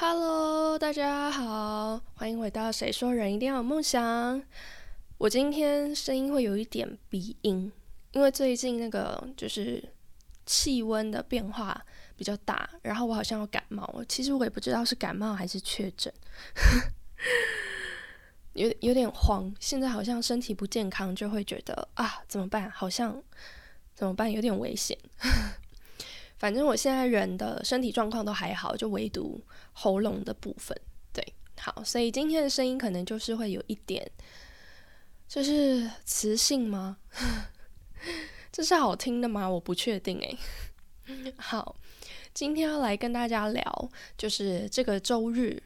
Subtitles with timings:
[0.00, 4.40] Hello，大家好，欢迎回到《谁说人一定要有梦想》。
[5.18, 7.72] 我今天声音会有一点鼻音，
[8.12, 9.82] 因为最近那个就是
[10.46, 11.84] 气温的变化
[12.14, 14.04] 比较大，然后我好像要感冒了。
[14.04, 16.14] 其实我也不知道是感冒还是确诊，
[18.54, 19.52] 有有点慌。
[19.58, 22.70] 现在好像身体不健康，就会觉得啊，怎么办？
[22.70, 23.20] 好像
[23.96, 24.30] 怎么办？
[24.30, 24.96] 有点危险。
[26.38, 30.76] 反正我现在人的身体状况都还好，就唯独喉咙的部分，
[31.12, 34.08] 对，好，所以今天的声音可能就是会有一点，
[35.28, 36.98] 就是磁性吗？
[38.52, 39.48] 这是好听的吗？
[39.48, 40.38] 我不确定诶。
[41.36, 41.74] 好，
[42.32, 45.60] 今天要来跟大家聊，就是这个周日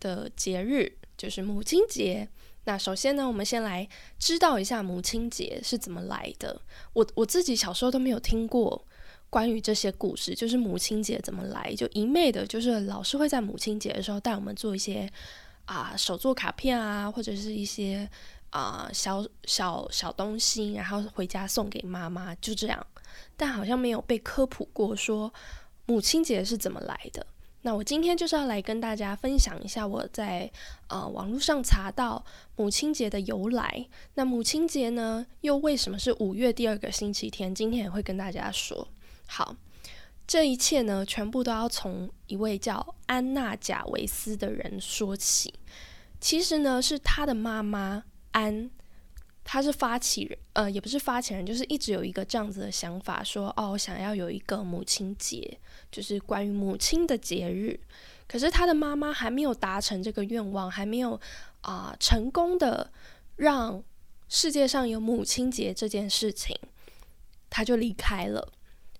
[0.00, 2.28] 的节日，就是母亲节。
[2.64, 3.88] 那首先呢，我们先来
[4.18, 6.60] 知道一下母亲节是怎么来的。
[6.94, 8.84] 我我自己小时候都没有听过。
[9.28, 15.10] 关于这些故事，就是母亲节怎么来，就一昧的，就是老师会在母亲节的时候带我们做一些
[15.64, 18.08] 啊手作卡片啊，或者是一些
[18.50, 22.86] 啊小小小东西，然后回家送给妈妈，就这样。
[23.36, 25.32] 但好像没有被科普过说
[25.86, 27.26] 母亲节是怎么来的。
[27.62, 30.48] 那我今天就是要来跟大家分享一下我在
[30.86, 32.24] 呃网络上查到
[32.54, 33.88] 母亲节的由来。
[34.14, 37.52] 那母亲节呢，又为什么是五月第二个星期天？
[37.52, 38.86] 今天也会跟大家说。
[39.26, 39.54] 好，
[40.26, 45.52] 这一切呢，全部都要从一位叫安娜·贾维斯的人说起。
[46.20, 48.70] 其实呢，是他的妈妈安，
[49.44, 55.58] 他是发起人，呃，也不是发起人，就是一直有一个这样子的想法，说哦，我想要有一个母亲节，
[55.92, 57.78] 就是关于母亲的节日。
[58.26, 61.20] 可是他的妈妈还没有达成这个愿望，还没有
[61.60, 62.90] 啊成功的
[63.36, 63.84] 让
[64.28, 66.58] 世界上有母亲节这件事情，
[67.48, 68.52] 他就离开了。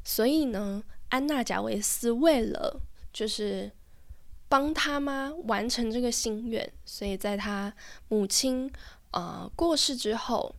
[0.08, 2.80] 所以呢，安娜·贾维斯为了
[3.12, 3.72] 就是
[4.48, 7.74] 帮他妈完成这个心愿，所以在他
[8.06, 8.70] 母亲
[9.10, 10.54] 呃过世之后，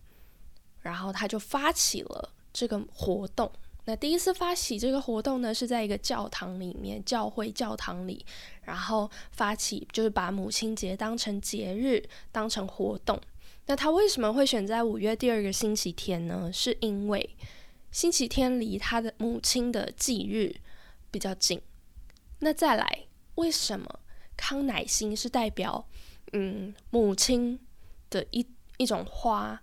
[0.81, 3.49] 然后他就发起了这个活动。
[3.85, 8.25] 那第一次发起这个活动呢，是在一个教堂里面，教会教堂里，
[8.63, 12.03] 然后发起就是把母亲节当成节日，
[12.33, 13.17] 当成活动。
[13.67, 16.51] 那他为什么会选在五月第二个星期天呢？
[16.51, 17.29] 是因为。
[17.97, 20.55] 星期天离他的母亲的忌日
[21.09, 21.59] 比较近，
[22.41, 24.01] 那再来，为什么
[24.35, 25.83] 康乃馨是代表
[26.31, 27.59] 嗯母亲
[28.11, 28.45] 的一
[28.77, 29.59] 一种花，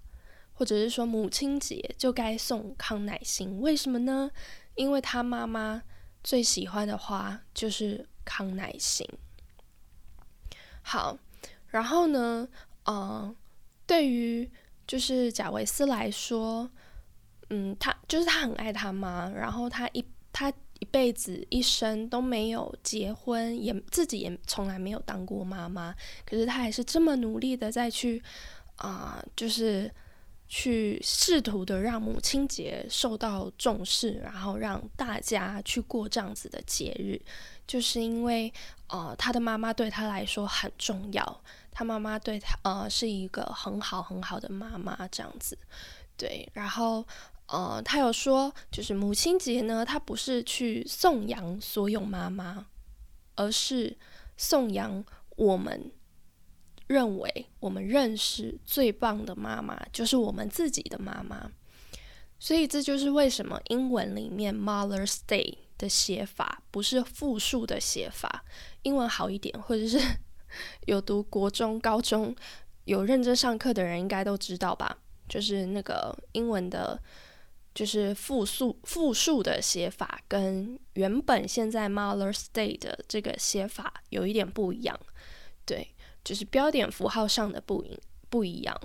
[0.52, 3.60] 或者是说母亲节就该送康乃馨？
[3.60, 4.28] 为什么呢？
[4.74, 5.84] 因为他妈妈
[6.24, 9.08] 最喜欢的花就是康乃馨。
[10.82, 11.16] 好，
[11.68, 12.48] 然后呢，
[12.86, 13.36] 嗯，
[13.86, 14.50] 对于
[14.88, 16.68] 就是贾维斯来说。
[17.50, 25.94] 嗯，他就是他很爱他妈，然后他一他一辈子一生都没有结婚，也自己也从来没有当过妈妈，
[26.26, 28.20] 可是他还是这么努力的在去
[28.76, 29.88] 啊，就是
[30.48, 37.20] 去试图的让母亲节受到重视，然后让大家去过这样子的节日，
[37.66, 38.52] 就是因为
[38.88, 41.40] 呃，他的妈妈对他来说很重要，
[41.70, 45.56] 他妈妈对他呃是一个很好很好的妈妈这样子，
[46.16, 47.06] 对，然后。
[47.46, 52.66] 呃，他有说，就是母亲节呢，他不是去颂扬所有妈妈，
[53.34, 53.98] 而是
[54.38, 55.04] 颂扬
[55.36, 55.92] 我们
[56.86, 61.50] 认为我们认识最棒的妈妈，就是我们自己的妈妈。
[62.38, 68.42] 所以这就是为什么英文里面 Mother's Day 的写法不是复数的写法，
[68.82, 70.00] 英文好一点，或者是
[70.86, 72.34] 有读国中、高中
[72.86, 74.96] 有认真上课的人应该都知道吧？
[75.28, 76.98] 就是那个英文的。
[77.74, 84.96] 就是复数复数的写法跟原本现在 Mother's Day 的这个写法有一点不一样，
[85.66, 85.88] 对，
[86.22, 87.98] 就是标点符号上的不一
[88.30, 88.80] 不一样。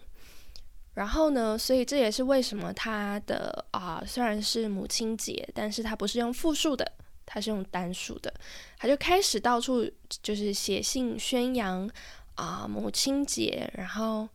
[0.95, 6.91] 然后呢，所以这也是为什么它的啊虽然是母亲节，但是它不是用复数的，
[7.27, 8.33] 它是用单数的。
[8.79, 9.87] 他就开始到处
[10.23, 11.87] 就是写信宣扬
[12.33, 14.27] 啊母亲节，然后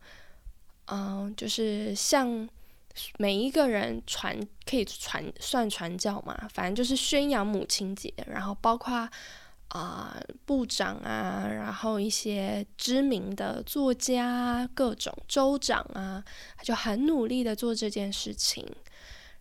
[0.85, 2.47] 嗯，就是像。
[3.17, 9.09] 每一个人传可以传算传教嘛，反正就是宣扬母亲节，然后包括
[9.69, 16.23] 啊部长啊，然后一些知名的作家、各种州长啊，
[16.55, 18.65] 他就很努力的做这件事情，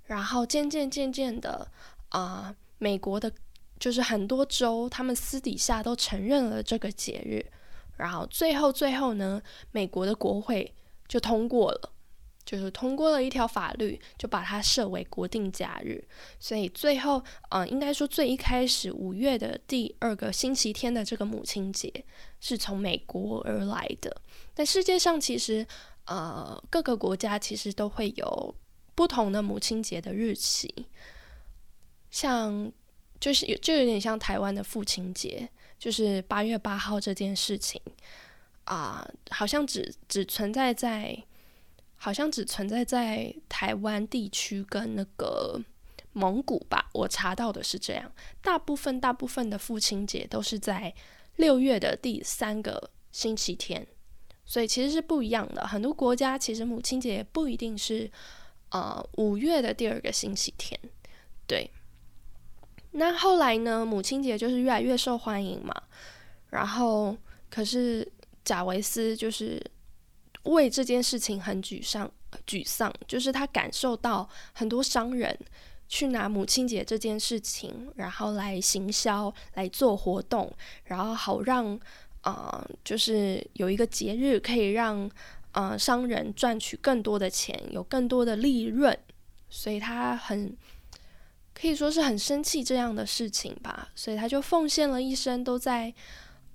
[0.07, 1.71] 然后渐渐渐渐的
[2.09, 3.31] 啊，美国的
[3.79, 7.45] 就是很多州，他们私底下都承认了这个节日，
[7.99, 9.41] 然后最后最后呢，
[9.71, 10.75] 美国的国会
[11.07, 11.93] 就通过了。
[12.45, 16.03] 就是通过了一条法律，就把它设为国定假日。
[16.39, 21.91] 所以最后，嗯，应该说最一开始五月的第二个星期天的这个母亲节
[22.41, 24.15] 是从美国而来的。
[24.53, 25.67] 但世界上其实，
[26.05, 28.55] 呃，各个国家其实都会有
[28.95, 30.73] 不同的母亲节的日期，
[32.11, 32.71] 像
[33.19, 35.49] 就是有就有点像台湾的父亲节，
[35.79, 37.81] 就是八月八号这件事情
[38.65, 41.25] 啊，好像只只存在在。
[42.05, 45.59] 好像只存在在台湾地区跟那个
[46.13, 48.13] 蒙古吧，我查到的是这样。
[48.43, 50.95] 大部分大部分的父亲节都是在
[51.37, 53.87] 六月的第三个星期天，
[54.45, 55.67] 所以其实是不一样的。
[55.67, 58.11] 很多国家其实母亲节不一定是
[58.69, 60.79] 呃五月的第二个星期天。
[61.47, 61.71] 对，
[62.91, 65.75] 那后来呢，母亲节就是越来越受欢迎嘛。
[66.51, 67.17] 然后
[67.49, 68.07] 可是
[68.45, 69.59] 贾维斯就是。
[70.45, 72.11] 为这件事情很沮丧，
[72.47, 75.39] 沮丧就是他感受到很多商人
[75.89, 80.53] 去拿母亲节这件事情，然后来行销、来做活动，
[80.85, 81.79] 然后好让
[82.23, 85.11] 啊，就是有一个节日可以让
[85.53, 88.99] 啊商人赚取更多的钱，有更多的利润，
[89.49, 90.57] 所以他很
[91.55, 95.93] 可以说是很生气这样的事情吧，所以他就奉献了一生都在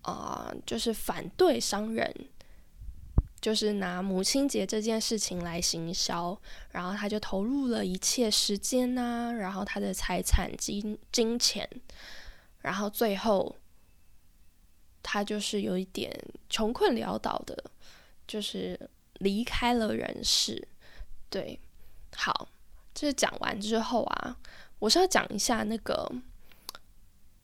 [0.01, 2.13] 啊，就是反对商人。
[3.41, 6.37] 就是拿母亲节这件事情来行销，
[6.71, 11.67] 然后他就投入了一切时间呐，然后他的财产、金金钱，
[12.59, 13.55] 然后最后
[15.01, 16.13] 他就是有一点
[16.49, 17.63] 穷困潦倒的，
[18.27, 18.77] 就是
[19.19, 20.67] 离开了人世。
[21.29, 21.57] 对，
[22.15, 22.49] 好，
[22.93, 24.37] 这讲完之后啊，
[24.79, 26.11] 我是要讲一下那个，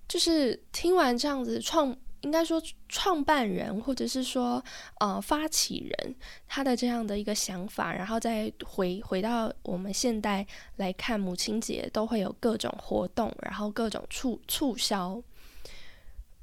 [0.10, 1.98] 就是听完这样子创。
[2.26, 4.62] 应该说，创办人或者是说，
[5.00, 6.16] 呃，发起人
[6.48, 10.44] 他的这样的一个想法，然后再回回到我们现代
[10.78, 15.22] 来看，母亲节都会有各种活动，然后各种促促销。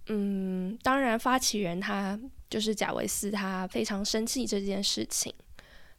[0.07, 2.17] 嗯，当然，发起人他
[2.49, 5.35] 就是贾维斯，他非常生气这件事情。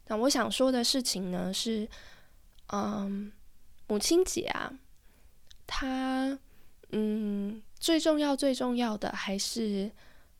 [0.07, 1.85] 那我想说的事情呢是，
[2.67, 3.29] 嗯，
[3.87, 4.71] 母亲节啊，
[5.67, 6.39] 他，
[6.91, 7.61] 嗯。
[7.83, 9.91] 最重要、最重要的还是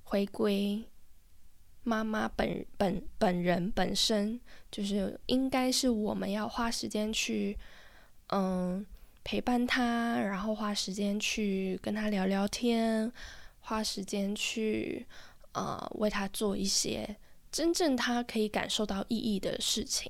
[0.04, 0.82] 回归
[1.84, 4.40] 妈妈本本本人本身，
[4.72, 7.58] 就是应该是我们要花时间去，
[8.28, 8.86] 嗯，
[9.26, 13.12] 陪伴他，然后花时间去跟他聊聊天，
[13.60, 15.06] 花时间去，
[15.52, 17.18] 呃，为他做一些
[17.52, 20.10] 真正他可以感受到意义的事情。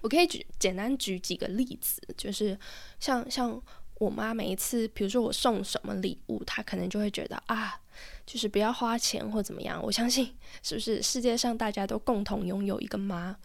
[0.00, 2.58] 我可以举简单举几个例子，就是
[2.98, 3.62] 像像。
[3.98, 7.80] 我妈每一次，比如说我送什么礼物，她可能就会觉得啊，
[8.24, 9.82] 就是不要花钱或怎么样。
[9.82, 13.36] 我相信，是不是世界上大家都共同拥有一个妈，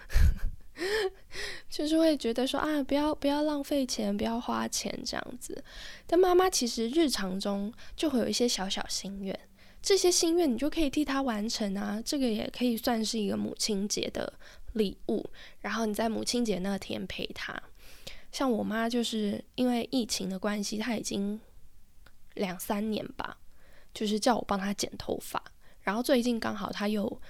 [1.70, 5.64] 就是会觉得说啊，不要不要浪费钱，不要花钱这样子。
[6.06, 9.38] 但妈妈其实日常中就会有一些小小心愿，
[9.82, 12.00] 这些心愿你就可以替她完成啊。
[12.06, 14.32] 这个也可以算是一个母亲节的
[14.74, 15.28] 礼物，
[15.62, 17.60] 然后你在母亲节那天陪她。
[18.34, 21.40] 像我妈就是因为疫情的关系，她已经
[22.34, 23.38] 两三年吧，
[23.94, 25.42] 就是叫我帮她剪头发。
[25.82, 27.22] 然后最近刚好她又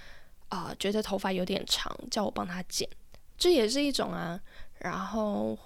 [0.48, 2.90] 啊觉得头发有点长，叫我帮她剪，
[3.38, 4.42] 这也是一种啊。
[4.80, 5.58] 然后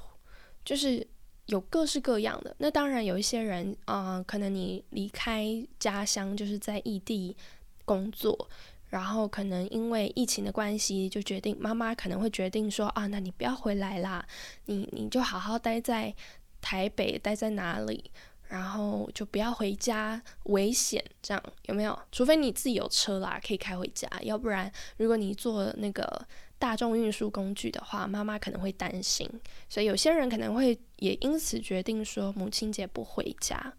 [0.65, 1.05] 就是
[1.45, 2.55] 有各式各样的。
[2.57, 5.45] 那当然有一些人啊，可能你离开
[5.79, 7.37] 家乡，就是在异地
[7.85, 8.49] 工作。
[8.89, 14.25] 然后可能因为疫情的关系，就决定妈妈可能会决定说啊，那你不要回来啦，
[14.65, 16.15] 你你就好好待在
[16.61, 18.09] 台北，待在哪里，
[18.47, 21.99] 然后就不要回家，危险这样有没有？
[22.13, 26.25] 除非你自己有车啦，可以开回家，要不然如果你坐那个
[26.57, 29.29] 大众运输工具的话，妈妈可能会担心，
[29.67, 33.73] 所以有些人可能会也因此决定说母亲节不回家。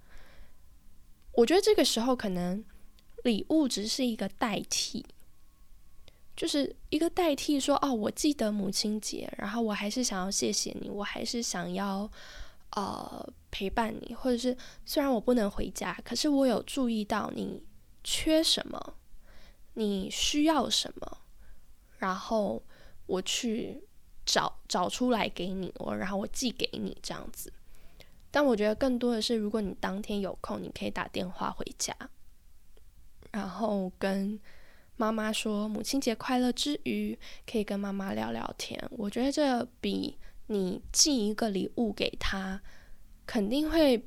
[1.32, 2.62] 我觉得这个时候可能。
[3.25, 5.04] 礼物只是一个代替，
[6.37, 7.58] 就是一个代替。
[7.58, 12.10] 说哦，我记得母亲节，然后我还是想要谢谢你，我还是想要
[12.70, 17.62] 呃陪伴你，或者是虽然我不能回家，可是我有注意到你
[18.04, 18.94] 缺什么，
[19.75, 21.18] 你需要什么，
[21.98, 22.62] 然后
[23.06, 23.82] 我去
[24.25, 27.52] 找找出来给你，我然后我寄给你这样子。
[28.30, 31.96] 但我觉得更多的是，如果你当天有空，你可以打电话回家。
[33.32, 34.38] 然后跟
[34.97, 37.18] 妈妈说母亲节快乐之余，
[37.50, 38.82] 可以跟妈妈聊聊天。
[38.90, 42.61] 我觉得这比你寄一个礼物给她，
[43.26, 44.04] 肯定会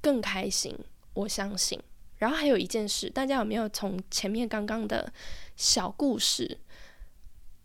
[0.00, 0.76] 更开心。
[1.14, 1.80] 我相信。
[2.18, 5.12] 然后还有一件事，大家有没有从前面刚刚的
[5.56, 6.58] 小故事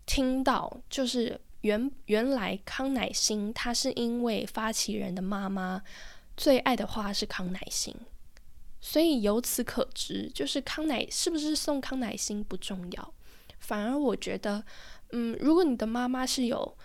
[0.06, 0.80] 听到？
[0.88, 5.82] 就是原原来康乃馨，它是因为发起人的妈妈
[6.36, 7.94] 最爱的花是康乃馨，
[8.86, 13.14] 所以由此可知，就是康乃是不是送康乃馨不重要，
[13.58, 14.62] 反而我觉得，
[15.12, 16.76] 嗯，如果你的妈妈是有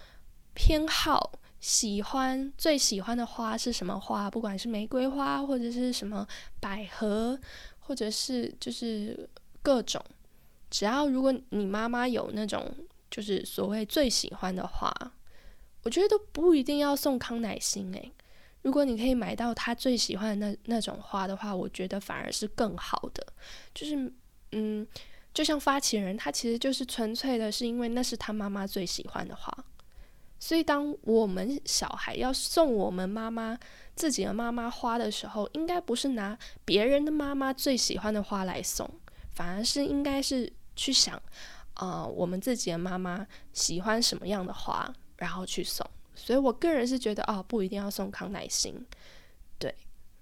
[0.53, 1.33] 偏好。
[1.61, 4.31] 喜欢最喜欢的花是什么花？
[4.31, 6.25] 不管是玫瑰花，或者是什么
[6.61, 7.37] 百合，
[7.79, 9.29] 或者是就是
[9.61, 10.01] 各种，
[10.69, 12.73] 只要如果你妈妈有那种
[13.11, 14.89] 就是所谓最喜欢的花，
[15.83, 18.09] 我觉得都不一定要送康乃馨诶。
[18.61, 23.25] 如果你可以买到他最喜欢的那那种花的话，我觉得反而是更好的。
[23.73, 24.13] 就是
[24.51, 24.85] 嗯，
[25.33, 29.53] 就像发起人，他其实就是纯粹的是因为那是他妈妈最喜欢的花。
[30.41, 33.57] 所以，当我们小孩要送我们妈妈
[33.93, 38.89] 自己的妈妈花的时候，应该不是拿别人的妈妈最喜欢的花来送，
[39.35, 41.21] 反而是应该是去想，
[41.73, 45.85] 啊，我们自己的妈妈喜欢什么样的花，然后去送。
[46.23, 48.75] 所以我个人是觉得，哦，不一定要送康乃馨，
[49.57, 49.73] 对。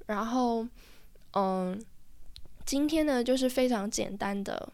[0.05, 0.65] 然后，
[1.33, 1.83] 嗯，
[2.65, 4.71] 今天呢，就是非常简单的，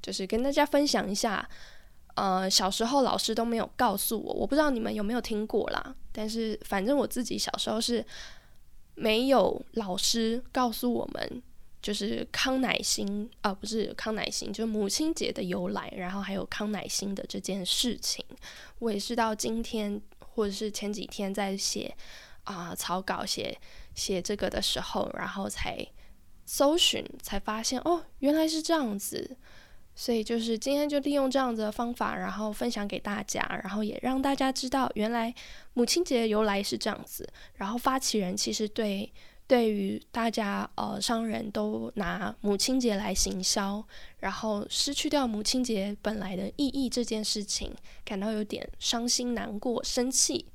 [0.00, 1.48] 就是跟大家分享一下。
[2.14, 5.94] 呃，小时候老师都没有告诉我，我不知道你们有没有听过啦。
[6.12, 8.02] 但是反正我自己小时候是
[8.94, 11.42] 没有老师告诉我们，
[11.82, 18.24] 就是康乃馨啊，不是康乃馨，就是母亲节的由来，然后还有康乃馨的这件事情。
[18.78, 20.00] 我也是到今天
[20.36, 21.92] 或者是前几天在写
[22.44, 23.58] 啊草稿写
[23.94, 25.84] 写这个的时候，然后才
[26.44, 29.36] 搜寻，才发现哦，原来是这样子。
[29.98, 35.34] 所以就是今天就利用这样子的方法，然后分享给大家，然后也让大家知道原来
[35.72, 37.26] 母亲节由来是这样子。
[37.54, 39.10] 然后发起人其实对
[39.46, 43.84] 对于大家呃商人都拿母亲节来行销，
[44.18, 47.72] 然后失去掉母亲节本来的意义这件事情，
[48.04, 50.46] 感到有点伤心、难过、生气。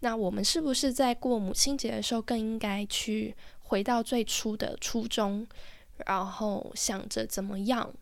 [0.00, 5.46] 那我们是不是在过母亲节的时候更应该去回到最初的初衷，
[6.06, 7.92] 然后想着怎么样？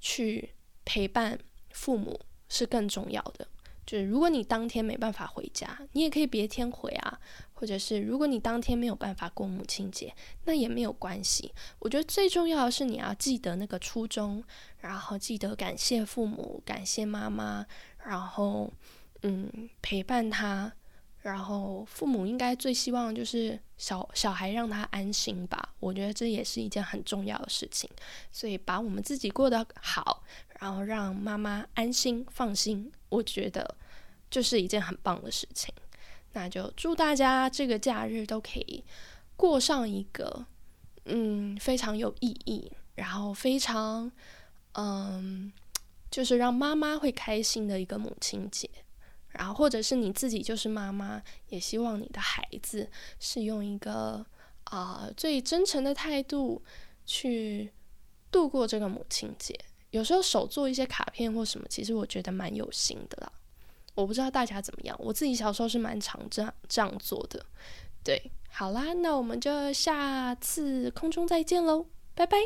[0.00, 0.50] 去
[0.84, 1.36] 陪伴
[1.70, 3.48] 父母是更重要的。
[3.88, 7.18] 就是如果你当天没办法回家，你也可以别天回啊。
[7.54, 10.14] 或者是如果你当天没有办法过母亲节，
[10.44, 11.52] 那也没有关系。
[11.80, 14.44] 我觉得最重要的是你要记得那个初衷，
[14.78, 17.66] 然后记得感谢父母，感谢妈妈，
[18.04, 18.72] 然后
[19.22, 20.72] 嗯陪伴他。
[21.22, 27.90] 然后父母应该最希望就是小小孩让他安心吧，我觉得这也是一件很重要的事情。
[28.30, 30.22] 所以把我们自己过得好，
[30.60, 33.76] 然后让妈妈安心放心，我觉得
[34.30, 35.74] 就是一件很棒的事情。
[36.32, 38.84] 那就祝大家这个假日都可以
[39.36, 40.46] 过上一个
[41.06, 44.10] 嗯非常有意义，然后非常
[44.74, 45.52] 嗯
[46.10, 48.70] 就是让妈妈会开心的一个母亲节。
[49.30, 52.88] 然后，或者是你自己就是妈妈，也希望你的孩子
[53.20, 54.24] 是用一个
[54.64, 56.62] 啊最真诚的态度
[57.04, 57.72] 去
[58.30, 59.58] 度过这个母亲节。
[59.90, 63.32] 有时候手做一些卡片或什么，其实我觉得蛮有心的啦。
[63.94, 67.44] 我不知道大家怎么样，我自己小时候是蛮常这样这样做的。
[68.04, 72.36] 对，好啦，那我们就下次空中再见喽，拜拜。